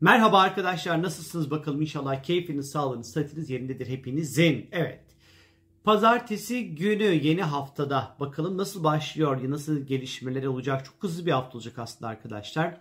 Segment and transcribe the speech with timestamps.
[0.00, 4.68] Merhaba arkadaşlar nasılsınız bakalım inşallah keyfiniz, sağlığınız, sıhhatiniz yerindedir hepinizin.
[4.72, 5.00] Evet.
[5.84, 10.84] Pazartesi günü yeni haftada bakalım nasıl başlıyor, nasıl gelişmeler olacak.
[10.84, 12.80] Çok hızlı bir hafta olacak aslında arkadaşlar.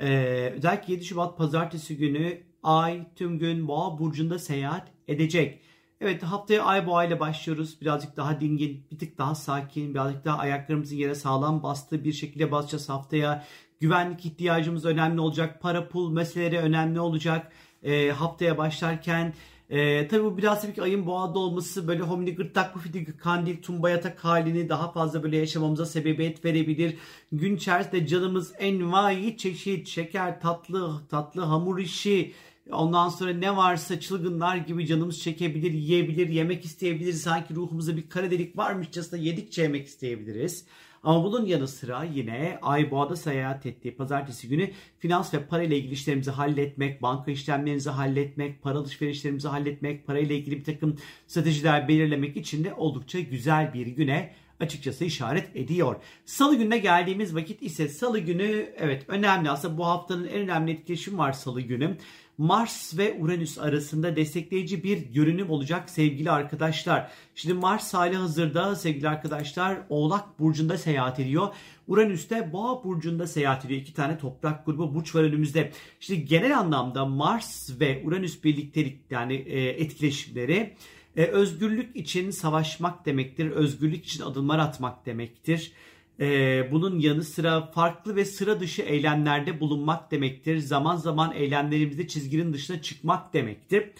[0.00, 5.60] Ee, özellikle 7 Şubat pazartesi günü Ay tüm gün Boğa burcunda seyahat edecek.
[6.00, 7.80] Evet haftaya Ay Boğa ile başlıyoruz.
[7.80, 12.52] Birazcık daha dingin, bir tık daha sakin, birazcık daha ayaklarımızın yere sağlam bastığı bir şekilde
[12.52, 13.44] basacağız haftaya.
[13.80, 15.60] Güvenlik ihtiyacımız önemli olacak.
[15.60, 17.52] Para pul meseleleri önemli olacak.
[17.82, 19.34] E, haftaya başlarken
[19.70, 23.90] e, tabii bu biraz tabii ki ayın boğada olması böyle homini gırtlak pufidi kandil tumba
[23.90, 26.96] yatak halini daha fazla böyle yaşamamıza sebebiyet verebilir.
[27.32, 32.32] Gün içerisinde canımız envai çeşit şeker tatlı tatlı hamur işi
[32.72, 37.12] Ondan sonra ne varsa çılgınlar gibi canımız çekebilir, yiyebilir, yemek isteyebilir.
[37.12, 40.64] Sanki ruhumuzda bir kara delik varmışçasına yedikçe yemek isteyebiliriz.
[41.02, 45.76] Ama bunun yanı sıra yine Ay Boğa'da seyahat ettiği pazartesi günü finans ve para ile
[45.76, 51.88] ilgili işlerimizi halletmek, banka işlemlerimizi halletmek, para alışverişlerimizi halletmek, para ile ilgili bir takım stratejiler
[51.88, 55.96] belirlemek için de oldukça güzel bir güne açıkçası işaret ediyor.
[56.24, 61.18] Salı gününe geldiğimiz vakit ise salı günü evet önemli aslında bu haftanın en önemli etkileşimi
[61.18, 61.96] var salı günü.
[62.38, 67.10] Mars ve Uranüs arasında destekleyici bir görünüm olacak sevgili arkadaşlar.
[67.34, 71.48] Şimdi Mars hali hazırda sevgili arkadaşlar Oğlak Burcu'nda seyahat ediyor.
[71.88, 73.80] Uranüs de Boğa Burcu'nda seyahat ediyor.
[73.80, 75.72] İki tane toprak grubu burç var önümüzde.
[76.00, 80.74] Şimdi genel anlamda Mars ve Uranüs birliktelik yani e, etkileşimleri
[81.16, 83.50] e, özgürlük için savaşmak demektir.
[83.50, 85.72] Özgürlük için adımlar atmak demektir.
[86.20, 90.58] Ee, bunun yanı sıra farklı ve sıra dışı eylemlerde bulunmak demektir.
[90.58, 93.90] Zaman zaman eylemlerimizde çizginin dışına çıkmak demektir.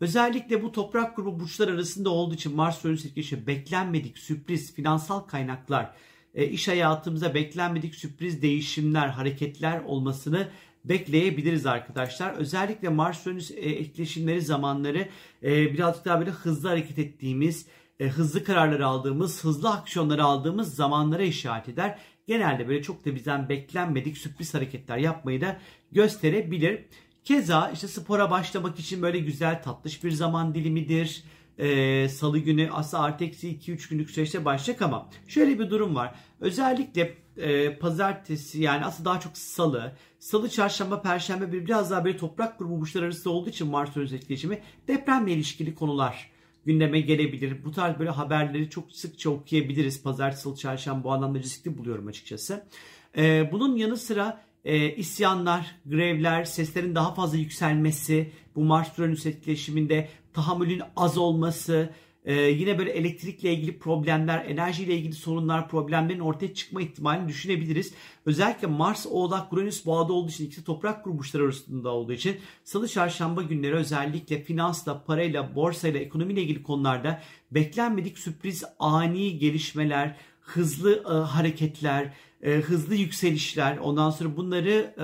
[0.00, 5.92] Özellikle bu toprak grubu burçlar arasında olduğu için Mars Uranüs etkisi beklenmedik sürpriz finansal kaynaklar,
[6.34, 10.48] e, iş hayatımıza beklenmedik sürpriz değişimler, hareketler olmasını
[10.84, 12.34] bekleyebiliriz arkadaşlar.
[12.34, 15.08] Özellikle Mars Uranüs e, etkileşimleri zamanları
[15.42, 17.66] e, birazcık daha böyle hızlı hareket ettiğimiz
[18.00, 21.98] e, hızlı kararları aldığımız, hızlı aksiyonları aldığımız zamanlara işaret eder.
[22.26, 25.60] Genelde böyle çok da bizden beklenmedik sürpriz hareketler yapmayı da
[25.92, 26.84] gösterebilir.
[27.24, 31.24] Keza işte spora başlamak için böyle güzel tatlış bir zaman dilimidir.
[31.58, 36.14] Ee, Salı günü aslında artı eksi 2-3 günlük süreçte başlayacak ama şöyle bir durum var.
[36.40, 42.16] Özellikle e, pazartesi yani aslında daha çok salı, salı, çarşamba, perşembe bir biraz daha böyle
[42.16, 46.30] toprak grubu burçlar arasında olduğu için Mars etkileşimi depremle ilişkili konular
[46.68, 47.64] gündeme gelebilir.
[47.64, 50.02] Bu tarz böyle haberleri çok sıkça okuyabiliriz.
[50.02, 52.64] Pazartesi, salı, çarşamba bu anlamda riskli buluyorum açıkçası.
[53.16, 60.82] Ee, bunun yanı sıra e, isyanlar, grevler, seslerin daha fazla yükselmesi, bu Mars-Uranüs etkileşiminde tahammülün
[60.96, 61.90] az olması,
[62.28, 67.92] ee, yine böyle elektrikle ilgili problemler, enerjiyle ilgili sorunlar, problemlerin ortaya çıkma ihtimalini düşünebiliriz.
[68.26, 73.42] Özellikle Mars, Oğlak, Uranüs boğada olduğu için ikisi toprak grubuşları arasında olduğu için salı çarşamba
[73.42, 82.12] günleri özellikle finansla, parayla, borsayla, ekonomiyle ilgili konularda beklenmedik sürpriz ani gelişmeler, hızlı e, hareketler,
[82.42, 85.02] e, hızlı yükselişler ondan sonra bunları e,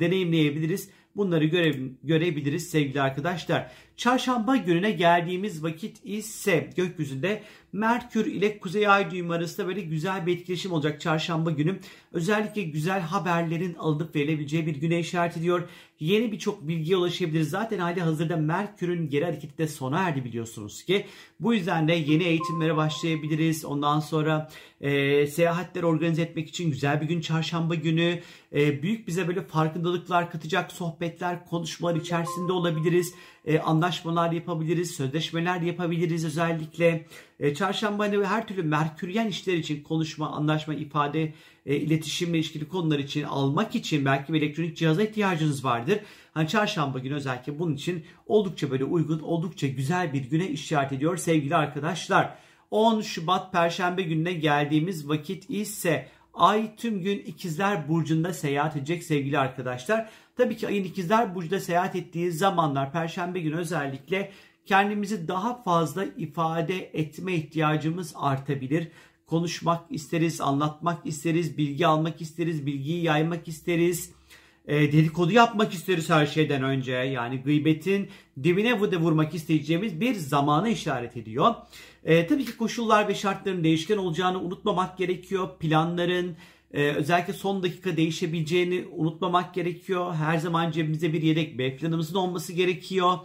[0.00, 0.90] deneyimleyebiliriz.
[1.16, 3.72] Bunları göre, görebiliriz sevgili arkadaşlar.
[3.96, 7.42] Çarşamba gününe geldiğimiz vakit ise gökyüzünde
[7.72, 11.78] Merkür ile Kuzey Ay düğümü arasında böyle güzel bir etkileşim olacak çarşamba günü.
[12.12, 15.68] Özellikle güzel haberlerin alınıp verilebileceği bir güne işaret ediyor.
[16.00, 17.50] Yeni birçok bilgiye ulaşabiliriz.
[17.50, 21.06] Zaten hali hazırda Merkür'ün geri hareketi de sona erdi biliyorsunuz ki.
[21.40, 23.64] Bu yüzden de yeni eğitimlere başlayabiliriz.
[23.64, 28.20] Ondan sonra e, seyahatler organize etmek için güzel bir gün çarşamba günü.
[28.54, 33.14] E, büyük bize böyle farkındalıklar katacak sohbetler, konuşmalar içerisinde olabiliriz
[33.46, 37.06] e, anlaşmalar yapabiliriz, sözleşmeler yapabiliriz özellikle.
[37.40, 41.32] E, çarşamba hani her türlü merküryen işler için konuşma, anlaşma, ifade,
[41.66, 45.98] e, iletişimle ilişkili konular için almak için belki bir elektronik cihaza ihtiyacınız vardır.
[46.34, 51.16] Hani çarşamba günü özellikle bunun için oldukça böyle uygun, oldukça güzel bir güne işaret ediyor
[51.16, 52.34] sevgili arkadaşlar.
[52.70, 59.38] 10 Şubat Perşembe gününe geldiğimiz vakit ise Ay tüm gün ikizler burcunda seyahat edecek sevgili
[59.38, 60.10] arkadaşlar.
[60.36, 64.32] Tabii ki ayın ikizler burcunda seyahat ettiği zamanlar perşembe günü özellikle
[64.66, 68.88] kendimizi daha fazla ifade etme ihtiyacımız artabilir.
[69.26, 74.12] Konuşmak isteriz, anlatmak isteriz, bilgi almak isteriz, bilgiyi yaymak isteriz.
[74.66, 76.92] E, dedikodu yapmak isteriz her şeyden önce.
[76.92, 78.08] Yani gıybetin
[78.42, 81.54] dibine vurmak isteyeceğimiz bir zamana işaret ediyor.
[82.04, 85.48] E, tabii ki koşullar ve şartların değişken olacağını unutmamak gerekiyor.
[85.58, 86.36] Planların,
[86.72, 90.14] ee, özellikle son dakika değişebileceğini unutmamak gerekiyor.
[90.14, 93.18] Her zaman cebimizde bir yedek B planımızın olması gerekiyor.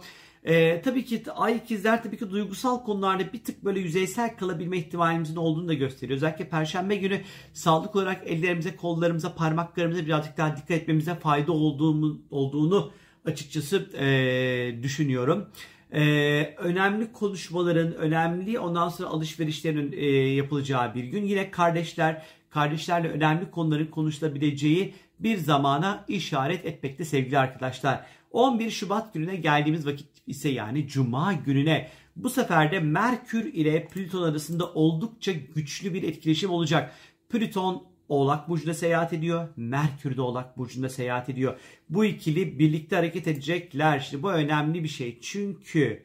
[0.44, 5.36] Ee, tabii ki ay ikizler tabii ki duygusal konularda bir tık böyle yüzeysel kalabilme ihtimalimizin
[5.36, 6.16] olduğunu da gösteriyor.
[6.16, 7.20] Özellikle perşembe günü
[7.52, 12.92] sağlık olarak ellerimize, kollarımıza, parmaklarımıza birazcık daha dikkat etmemize fayda olduğunu, olduğunu
[13.24, 15.48] açıkçası e, düşünüyorum.
[15.94, 21.24] Ee, önemli konuşmaların, önemli ondan sonra alışverişlerin e, yapılacağı bir gün.
[21.24, 22.22] Yine kardeşler,
[22.52, 28.06] kardeşlerle önemli konuların konuşulabileceği bir zamana işaret etmekte sevgili arkadaşlar.
[28.30, 34.22] 11 Şubat gününe geldiğimiz vakit ise yani Cuma gününe bu sefer de Merkür ile Plüton
[34.22, 36.92] arasında oldukça güçlü bir etkileşim olacak.
[37.28, 39.48] Plüton Oğlak Burcu'nda seyahat ediyor.
[39.56, 41.58] Merkür de Oğlak Burcu'nda seyahat ediyor.
[41.88, 43.98] Bu ikili birlikte hareket edecekler.
[43.98, 45.18] Şimdi bu önemli bir şey.
[45.20, 46.02] Çünkü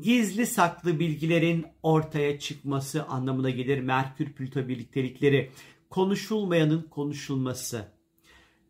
[0.00, 3.80] gizli saklı bilgilerin ortaya çıkması anlamına gelir.
[3.80, 5.50] Merkür Plüto birliktelikleri.
[5.90, 7.84] Konuşulmayanın konuşulması.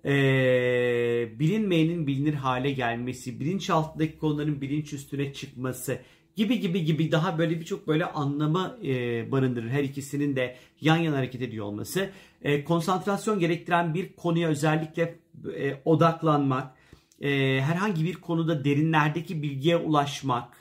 [0.05, 3.41] Ee, bilinmeyenin bilinir hale gelmesi.
[3.41, 5.99] Bilinçaltındaki konuların bilinç üstüne çıkması
[6.37, 8.93] gibi gibi gibi daha böyle birçok böyle anlamı e,
[9.33, 9.69] barındırır.
[9.69, 12.11] Her ikisinin de yan yana hareket ediyor olması.
[12.43, 15.19] E, konsantrasyon gerektiren bir konuya özellikle
[15.57, 16.75] e, odaklanmak,
[17.21, 20.57] e, herhangi bir konuda derinlerdeki bilgiye ulaşmak,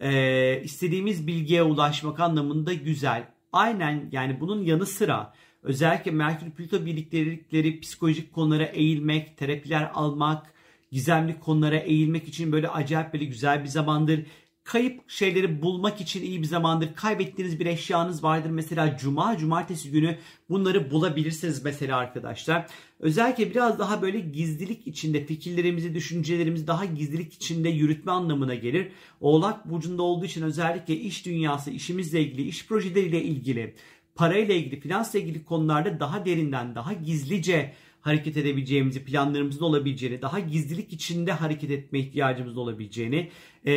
[0.00, 3.28] e, istediğimiz bilgiye ulaşmak anlamında güzel.
[3.52, 5.32] Aynen yani bunun yanı sıra
[5.68, 10.54] özellikle Merkür Plüto birliktelikleri psikolojik konulara eğilmek, terapiler almak,
[10.92, 14.24] gizemli konulara eğilmek için böyle acayip böyle güzel bir zamandır
[14.68, 16.94] kayıp şeyleri bulmak için iyi bir zamandır.
[16.94, 18.50] Kaybettiğiniz bir eşyanız vardır.
[18.50, 20.18] Mesela cuma, cumartesi günü
[20.50, 22.66] bunları bulabilirsiniz mesela arkadaşlar.
[23.00, 28.88] Özellikle biraz daha böyle gizlilik içinde fikirlerimizi, düşüncelerimizi daha gizlilik içinde yürütme anlamına gelir.
[29.20, 33.74] Oğlak burcunda olduğu için özellikle iş dünyası, işimizle ilgili, iş projeleriyle ilgili,
[34.18, 40.92] parayla ilgili, finansla ilgili konularda daha derinden, daha gizlice hareket edebileceğimizi, planlarımızın olabileceğini, daha gizlilik
[40.92, 43.30] içinde hareket etme ihtiyacımız olabileceğini,
[43.66, 43.72] e,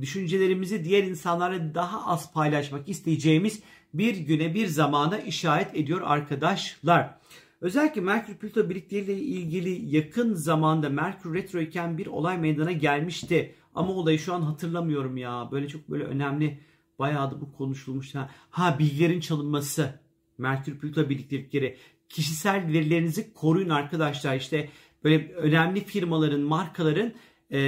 [0.00, 3.62] düşüncelerimizi diğer insanlarla daha az paylaşmak isteyeceğimiz
[3.94, 7.14] bir güne, bir zamana işaret ediyor arkadaşlar.
[7.60, 13.54] Özellikle Merkür Plüto birlikteliğiyle ilgili yakın zamanda Merkür retro iken bir olay meydana gelmişti.
[13.74, 15.48] Ama olayı şu an hatırlamıyorum ya.
[15.52, 16.58] Böyle çok böyle önemli
[17.00, 18.14] bayağı da bu konuşulmuş.
[18.14, 20.00] Ha, ha bilgilerin çalınması.
[20.38, 21.76] Merkür Plüto birliktelikleri
[22.08, 24.36] kişisel verilerinizi koruyun arkadaşlar.
[24.36, 24.68] İşte
[25.04, 27.12] böyle önemli firmaların, markaların
[27.50, 27.58] e,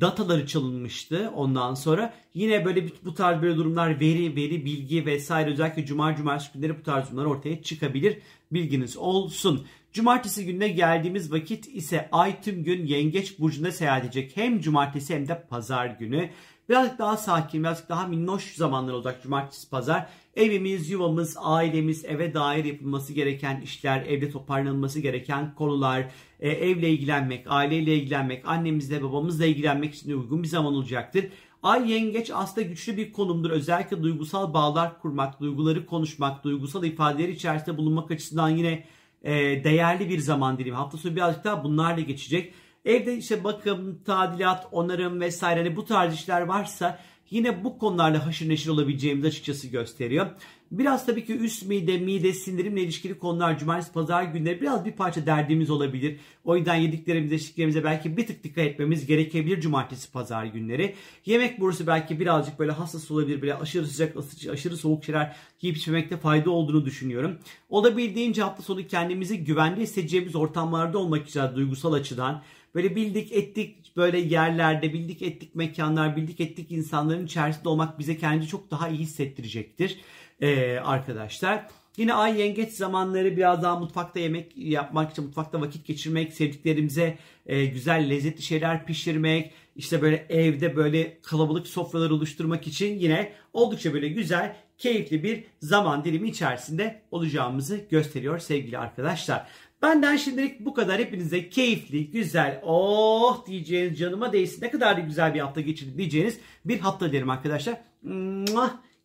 [0.00, 2.14] dataları çalınmıştı ondan sonra.
[2.34, 6.82] Yine böyle bu tarz böyle durumlar veri, veri, bilgi vesaire özellikle cuma cumartesi günleri bu
[6.82, 8.18] tarz durumlar ortaya çıkabilir.
[8.52, 9.66] Bilginiz olsun.
[9.92, 14.36] Cumartesi gününe geldiğimiz vakit ise ay tüm gün yengeç burcunda seyahat edecek.
[14.36, 16.30] Hem cumartesi hem de pazar günü.
[16.68, 20.08] Birazcık daha sakin, birazcık daha minnoş zamanlar olacak cumartesi pazar.
[20.36, 26.06] Evimiz, yuvamız, ailemiz, eve dair yapılması gereken işler, evde toparlanması gereken konular,
[26.40, 31.24] e, evle ilgilenmek, aileyle ilgilenmek, annemizle, babamızla ilgilenmek için uygun bir zaman olacaktır.
[31.62, 33.50] Ay yengeç aslında güçlü bir konumdur.
[33.50, 38.84] Özellikle duygusal bağlar kurmak, duyguları konuşmak, duygusal ifadeler içerisinde bulunmak açısından yine
[39.22, 39.32] e,
[39.64, 40.76] değerli bir zaman dilimi.
[40.76, 42.54] Hafta sonu birazcık daha bunlarla geçecek.
[42.84, 46.98] Evde işte bakım, tadilat, onarım vesaire hani bu tarz işler varsa
[47.30, 50.26] yine bu konularla haşır neşir olabileceğimizi açıkçası gösteriyor.
[50.70, 55.26] Biraz tabii ki üst mide, mide, sindirimle ilişkili konular cumartesi, pazar günleri biraz bir parça
[55.26, 56.20] derdimiz olabilir.
[56.44, 60.94] O yüzden yediklerimize, içtiklerimize belki bir tık dikkat etmemiz gerekebilir cumartesi, pazar günleri.
[61.26, 63.42] Yemek borusu belki birazcık böyle hassas olabilir.
[63.42, 64.16] Böyle aşırı sıcak,
[64.52, 67.38] aşırı soğuk şeyler yiyip içmemekte fayda olduğunu düşünüyorum.
[67.68, 72.42] Olabildiğince hafta sonu kendimizi güvende hissedeceğimiz ortamlarda olmak için duygusal açıdan
[72.74, 78.46] Böyle bildik ettik böyle yerlerde, bildik ettik mekanlar, bildik ettik insanların içerisinde olmak bize kendi
[78.46, 80.00] çok daha iyi hissettirecektir
[80.40, 81.66] ee, arkadaşlar.
[81.96, 87.64] Yine ay yengeç zamanları biraz daha mutfakta yemek yapmak için mutfakta vakit geçirmek, sevdiklerimize e,
[87.64, 94.08] güzel lezzetli şeyler pişirmek, işte böyle evde böyle kalabalık sofralar oluşturmak için yine oldukça böyle
[94.08, 99.46] güzel, keyifli bir zaman dilimi içerisinde olacağımızı gösteriyor sevgili arkadaşlar.
[99.82, 101.00] Benden şimdilik bu kadar.
[101.00, 104.62] Hepinize keyifli, güzel, oh diyeceğiniz canıma değsin.
[104.62, 107.80] Ne kadar da güzel bir hafta geçirdi diyeceğiniz bir hafta dilerim arkadaşlar.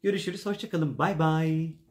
[0.04, 0.46] Görüşürüz.
[0.46, 0.98] Hoşçakalın.
[0.98, 1.87] Bay bay.